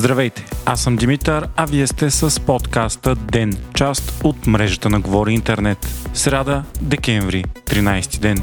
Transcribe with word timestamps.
Здравейте, 0.00 0.44
аз 0.66 0.82
съм 0.82 0.96
Димитър, 0.96 1.48
а 1.56 1.66
вие 1.66 1.86
сте 1.86 2.10
с 2.10 2.40
подкаста 2.40 3.14
ДЕН, 3.14 3.56
част 3.74 4.20
от 4.24 4.46
мрежата 4.46 4.90
на 4.90 5.00
Говори 5.00 5.32
Интернет. 5.32 5.88
Сряда, 6.14 6.64
декември, 6.80 7.44
13 7.66 8.20
ден. 8.20 8.38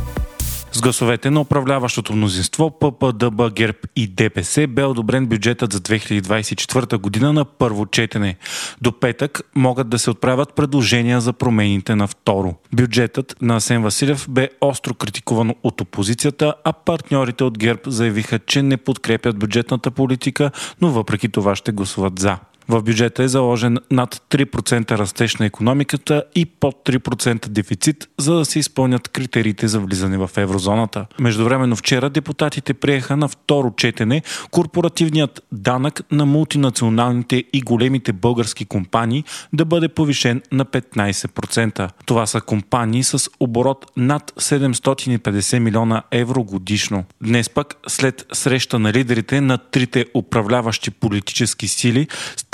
С 0.78 0.82
гласовете 0.82 1.29
на 1.29 1.42
управляващото 1.42 2.13
мнозинство 2.13 2.79
ППДБ, 2.79 3.54
ГЕРБ 3.54 3.78
и 3.96 4.08
ДПС 4.08 4.68
бе 4.68 4.83
одобрен 4.83 5.26
бюджетът 5.26 5.74
за 5.74 5.79
2024 5.79 6.97
година 6.97 7.33
на 7.33 7.46
първо 7.46 7.86
четене. 7.86 8.36
До 8.82 9.00
петък 9.00 9.42
могат 9.55 9.90
да 9.90 10.00
се 10.00 10.10
отправят 10.10 10.54
предложения 10.54 11.22
за 11.22 11.33
промените 11.33 11.96
на 11.96 12.08
второ. 12.08 12.55
Бюджетът 12.74 13.36
на 13.42 13.55
Асен 13.55 13.83
Василев 13.83 14.26
бе 14.29 14.50
остро 14.62 14.94
критикуван 14.94 15.54
от 15.63 15.82
опозицията, 15.82 16.54
а 16.63 16.73
партньорите 16.73 17.44
от 17.44 17.58
ГЕРБ 17.58 17.82
заявиха, 17.88 18.40
че 18.40 18.62
не 18.62 18.78
подкрепят 18.78 19.40
бюджетната 19.40 19.91
политика, 19.91 20.52
но 20.82 20.90
въпреки 20.90 21.30
това 21.30 21.55
ще 21.55 21.72
гласуват 21.72 22.20
за. 22.20 22.38
В 22.70 22.81
бюджета 22.81 23.23
е 23.23 23.27
заложен 23.27 23.77
над 23.91 24.21
3% 24.30 24.91
растеж 24.91 25.35
на 25.35 25.45
економиката 25.45 26.23
и 26.35 26.45
под 26.45 26.76
3% 26.85 27.48
дефицит, 27.48 28.09
за 28.17 28.35
да 28.35 28.45
се 28.45 28.59
изпълнят 28.59 29.07
критериите 29.07 29.67
за 29.67 29.80
влизане 29.80 30.17
в 30.17 30.30
еврозоната. 30.38 31.05
Междувременно 31.20 31.76
вчера 31.76 32.09
депутатите 32.09 32.73
приеха 32.73 33.17
на 33.17 33.27
второ 33.27 33.73
четене 33.77 34.21
корпоративният 34.52 35.43
данък 35.52 36.02
на 36.12 36.26
мултинационалните 36.26 37.43
и 37.53 37.62
големите 37.62 38.13
български 38.13 38.66
компании 38.66 39.23
да 39.54 39.65
бъде 39.65 39.88
повишен 39.88 40.41
на 40.52 40.65
15%. 40.65 41.90
Това 42.05 42.26
са 42.26 42.41
компании 42.41 43.04
с 43.04 43.29
оборот 43.40 43.85
над 43.98 44.34
750 44.40 45.59
милиона 45.59 46.04
евро 46.12 46.43
годишно. 46.43 47.05
Днес 47.23 47.49
пък, 47.49 47.76
след 47.88 48.26
среща 48.34 48.79
на 48.79 48.93
лидерите 48.93 49.41
на 49.41 49.57
трите 49.57 50.05
управляващи 50.15 50.91
политически 50.91 51.68
сили, 51.68 52.07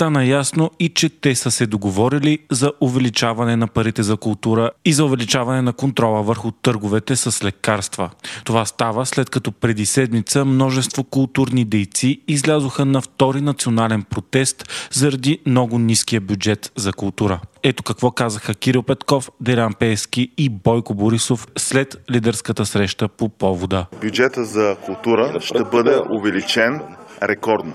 стана 0.03 0.25
ясно 0.25 0.71
и 0.79 0.89
че 0.89 1.09
те 1.09 1.35
са 1.35 1.51
се 1.51 1.65
договорили 1.65 2.39
за 2.51 2.71
увеличаване 2.81 3.55
на 3.55 3.67
парите 3.67 4.03
за 4.03 4.17
култура 4.17 4.71
и 4.85 4.93
за 4.93 5.05
увеличаване 5.05 5.61
на 5.61 5.73
контрола 5.73 6.23
върху 6.23 6.51
търговете 6.51 7.15
с 7.15 7.43
лекарства. 7.43 8.09
Това 8.43 8.65
става 8.65 9.05
след 9.05 9.29
като 9.29 9.51
преди 9.51 9.85
седмица 9.85 10.45
множество 10.45 11.03
културни 11.03 11.65
дейци 11.65 12.21
излязоха 12.27 12.85
на 12.85 13.01
втори 13.01 13.41
национален 13.41 14.03
протест 14.03 14.89
заради 14.91 15.39
много 15.45 15.79
ниския 15.79 16.21
бюджет 16.21 16.71
за 16.75 16.93
култура. 16.93 17.39
Ето 17.63 17.83
какво 17.83 18.11
казаха 18.11 18.55
Кирил 18.55 18.83
Петков, 18.83 19.29
Делян 19.41 19.73
Пески 19.73 20.31
и 20.37 20.49
Бойко 20.49 20.93
Борисов 20.93 21.47
след 21.57 21.95
лидерската 22.11 22.65
среща 22.65 23.07
по 23.07 23.29
повода. 23.29 23.85
Бюджета 24.01 24.45
за 24.45 24.75
култура 24.85 25.39
ще 25.41 25.63
бъде 25.63 26.01
увеличен 26.11 26.81
рекордно 27.21 27.73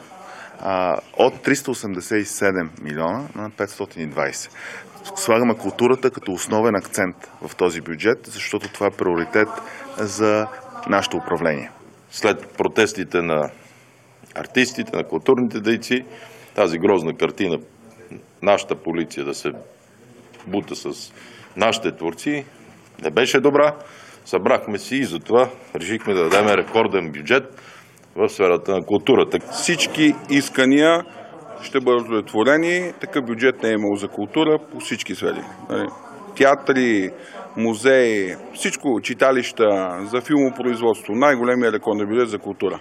от 1.16 1.34
387 1.46 2.68
милиона 2.82 3.28
на 3.34 3.50
520. 3.50 4.50
Слагаме 5.16 5.54
културата 5.54 6.10
като 6.10 6.32
основен 6.32 6.74
акцент 6.74 7.16
в 7.42 7.56
този 7.56 7.80
бюджет, 7.80 8.18
защото 8.26 8.72
това 8.72 8.86
е 8.86 8.90
приоритет 8.90 9.48
за 9.98 10.46
нашето 10.88 11.16
управление. 11.16 11.70
След 12.10 12.48
протестите 12.56 13.22
на 13.22 13.50
артистите, 14.34 14.96
на 14.96 15.04
културните 15.04 15.60
дейци, 15.60 16.04
тази 16.54 16.78
грозна 16.78 17.16
картина, 17.16 17.58
нашата 18.42 18.74
полиция 18.74 19.24
да 19.24 19.34
се 19.34 19.52
бута 20.46 20.76
с 20.76 21.12
нашите 21.56 21.96
творци, 21.96 22.44
не 23.02 23.10
беше 23.10 23.40
добра. 23.40 23.74
Събрахме 24.24 24.78
си 24.78 24.96
и 24.96 25.04
затова 25.04 25.50
решихме 25.74 26.14
да 26.14 26.28
дадем 26.28 26.46
рекорден 26.46 27.12
бюджет 27.12 27.60
в 28.18 28.28
сферата 28.28 28.72
на 28.72 28.84
културата. 28.84 29.38
Всички 29.52 30.14
искания 30.30 31.04
ще 31.62 31.80
бъдат 31.80 32.00
удовлетворени. 32.00 32.92
Такъв 33.00 33.24
бюджет 33.24 33.62
не 33.62 33.68
е 33.68 33.72
имал 33.72 33.94
за 33.94 34.08
култура 34.08 34.58
по 34.72 34.80
всички 34.80 35.14
сфери. 35.14 35.42
Нали? 35.70 35.88
Театри, 36.36 37.10
музеи, 37.56 38.34
всичко, 38.54 39.00
читалища, 39.02 39.98
за 40.10 40.20
филмопроизводство. 40.20 41.12
Най-големия 41.14 41.72
рекорден 41.72 42.08
бюджет 42.08 42.28
за 42.28 42.38
култура. 42.38 42.80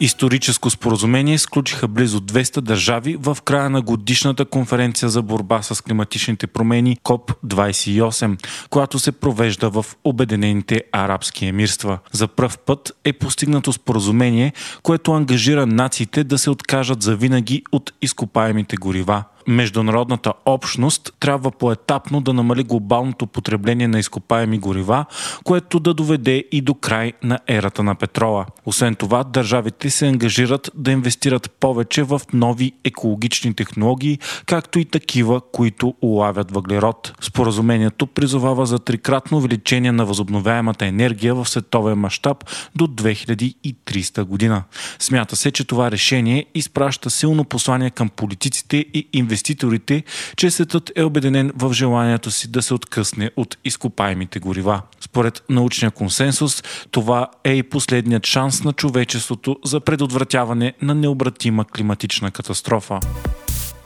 Историческо 0.00 0.70
споразумение 0.70 1.38
сключиха 1.38 1.88
близо 1.88 2.20
200 2.20 2.60
държави 2.60 3.16
в 3.20 3.38
края 3.44 3.70
на 3.70 3.82
годишната 3.82 4.44
конференция 4.44 5.08
за 5.08 5.22
борба 5.22 5.62
с 5.62 5.82
климатичните 5.84 6.46
промени 6.46 6.98
КОП-28, 7.02 8.46
която 8.70 8.98
се 8.98 9.12
провежда 9.12 9.70
в 9.70 9.86
Обединените 10.04 10.82
арабски 10.92 11.46
емирства. 11.46 11.98
За 12.12 12.28
пръв 12.28 12.58
път 12.58 12.92
е 13.04 13.12
постигнато 13.12 13.72
споразумение, 13.72 14.52
което 14.82 15.12
ангажира 15.12 15.66
нациите 15.66 16.24
да 16.24 16.38
се 16.38 16.50
откажат 16.50 17.02
за 17.02 17.16
винаги 17.16 17.62
от 17.72 17.92
изкопаемите 18.02 18.76
горива 18.76 19.24
международната 19.48 20.32
общност 20.46 21.12
трябва 21.20 21.50
поетапно 21.50 22.20
да 22.20 22.32
намали 22.32 22.62
глобалното 22.62 23.26
потребление 23.26 23.88
на 23.88 23.98
изкопаеми 23.98 24.58
горива, 24.58 25.04
което 25.44 25.80
да 25.80 25.94
доведе 25.94 26.44
и 26.52 26.60
до 26.60 26.74
край 26.74 27.12
на 27.22 27.38
ерата 27.48 27.82
на 27.82 27.94
петрола. 27.94 28.46
Освен 28.66 28.94
това, 28.94 29.24
държавите 29.24 29.90
се 29.90 30.06
ангажират 30.06 30.70
да 30.74 30.90
инвестират 30.90 31.50
повече 31.50 32.02
в 32.02 32.20
нови 32.32 32.72
екологични 32.84 33.54
технологии, 33.54 34.18
както 34.46 34.78
и 34.78 34.84
такива, 34.84 35.40
които 35.52 35.94
улавят 36.02 36.50
въглерод. 36.50 37.12
Споразумението 37.20 38.06
призовава 38.06 38.66
за 38.66 38.78
трикратно 38.78 39.38
увеличение 39.38 39.92
на 39.92 40.04
възобновяемата 40.04 40.86
енергия 40.86 41.34
в 41.34 41.48
световен 41.48 41.98
мащаб 41.98 42.44
до 42.76 42.86
2300 42.86 44.24
година. 44.24 44.62
Смята 44.98 45.36
се, 45.36 45.50
че 45.50 45.64
това 45.64 45.90
решение 45.90 46.46
изпраща 46.54 47.10
силно 47.10 47.44
послание 47.44 47.90
към 47.90 48.08
политиците 48.08 48.76
и 48.94 49.08
инвеститорите 49.12 49.37
инвеститорите, 49.38 50.04
че 50.36 50.50
светът 50.50 50.92
е 50.96 51.02
обединен 51.02 51.52
в 51.56 51.72
желанието 51.72 52.30
си 52.30 52.50
да 52.50 52.62
се 52.62 52.74
откъсне 52.74 53.30
от 53.36 53.56
изкопаемите 53.64 54.38
горива. 54.38 54.82
Според 55.00 55.42
научния 55.48 55.90
консенсус, 55.90 56.62
това 56.90 57.28
е 57.44 57.52
и 57.52 57.62
последният 57.62 58.26
шанс 58.26 58.64
на 58.64 58.72
човечеството 58.72 59.56
за 59.64 59.80
предотвратяване 59.80 60.72
на 60.82 60.94
необратима 60.94 61.64
климатична 61.64 62.30
катастрофа 62.30 63.00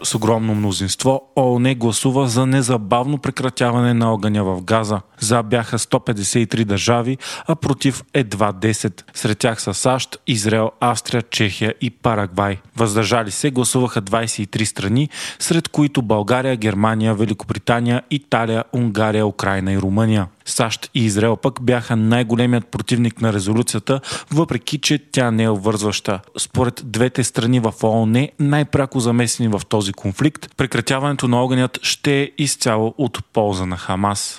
с 0.04 0.14
огромно 0.14 0.54
мнозинство 0.54 1.22
ООН 1.36 1.74
гласува 1.74 2.28
за 2.28 2.46
незабавно 2.46 3.18
прекратяване 3.18 3.94
на 3.94 4.12
огъня 4.12 4.44
в 4.44 4.62
Газа. 4.62 5.00
За 5.22 5.42
бяха 5.42 5.78
153 5.78 6.64
държави, 6.64 7.18
а 7.46 7.54
против 7.56 8.02
едва 8.14 8.52
10. 8.52 9.02
Сред 9.14 9.38
тях 9.38 9.62
са 9.62 9.74
САЩ, 9.74 10.18
Израел, 10.26 10.70
Австрия, 10.80 11.22
Чехия 11.22 11.74
и 11.80 11.90
Парагвай. 11.90 12.58
Въздържали 12.76 13.30
се 13.30 13.50
гласуваха 13.50 14.02
23 14.02 14.64
страни, 14.64 15.08
сред 15.38 15.68
които 15.68 16.02
България, 16.02 16.56
Германия, 16.56 17.14
Великобритания, 17.14 18.02
Италия, 18.10 18.64
Унгария, 18.72 19.26
Украина 19.26 19.72
и 19.72 19.78
Румъния. 19.78 20.26
САЩ 20.44 20.90
и 20.94 21.04
Израел 21.04 21.36
пък 21.36 21.62
бяха 21.62 21.96
най-големият 21.96 22.66
противник 22.66 23.20
на 23.20 23.32
резолюцията, 23.32 24.00
въпреки 24.30 24.78
че 24.78 24.98
тя 25.12 25.30
не 25.30 25.42
е 25.42 25.48
обвързваща. 25.48 26.20
Според 26.38 26.82
двете 26.84 27.24
страни 27.24 27.60
в 27.60 27.74
ООН, 27.82 28.28
най-пряко 28.38 29.00
замесени 29.00 29.48
в 29.48 29.60
този 29.68 29.92
конфликт, 29.92 30.56
прекратяването 30.56 31.28
на 31.28 31.42
огънят 31.42 31.78
ще 31.82 32.22
е 32.22 32.30
изцяло 32.38 32.94
от 32.98 33.24
полза 33.32 33.66
на 33.66 33.76
Хамас. 33.76 34.38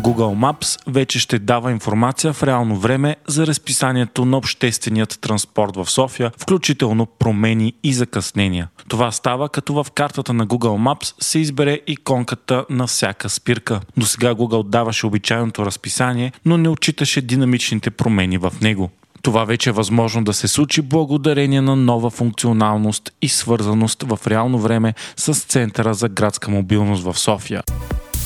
Google 0.00 0.52
Maps 0.52 0.80
вече 0.86 1.18
ще 1.18 1.38
дава 1.38 1.70
информация 1.70 2.32
в 2.32 2.42
реално 2.42 2.76
време 2.76 3.16
за 3.26 3.46
разписанието 3.46 4.24
на 4.24 4.36
общественият 4.36 5.18
транспорт 5.20 5.76
в 5.76 5.90
София, 5.90 6.32
включително 6.38 7.06
промени 7.06 7.72
и 7.82 7.92
закъснения. 7.92 8.68
Това 8.88 9.12
става 9.12 9.48
като 9.48 9.74
в 9.74 9.90
картата 9.90 10.32
на 10.32 10.46
Google 10.46 10.94
Maps 10.94 11.14
се 11.20 11.38
избере 11.38 11.80
иконката 11.86 12.64
на 12.70 12.86
всяка 12.86 13.28
спирка. 13.28 13.80
До 13.96 14.06
сега 14.06 14.34
Google 14.34 14.68
даваше 14.68 15.06
обичайното 15.06 15.66
разписание, 15.66 16.32
но 16.44 16.58
не 16.58 16.68
отчиташе 16.68 17.20
динамичните 17.20 17.90
промени 17.90 18.38
в 18.38 18.52
него. 18.60 18.90
Това 19.22 19.44
вече 19.44 19.70
е 19.70 19.72
възможно 19.72 20.24
да 20.24 20.32
се 20.32 20.48
случи 20.48 20.82
благодарение 20.82 21.60
на 21.60 21.76
нова 21.76 22.10
функционалност 22.10 23.12
и 23.22 23.28
свързаност 23.28 24.02
в 24.02 24.18
реално 24.26 24.58
време 24.58 24.94
с 25.16 25.34
Центъра 25.34 25.94
за 25.94 26.08
градска 26.08 26.50
мобилност 26.50 27.02
в 27.02 27.18
София. 27.18 27.62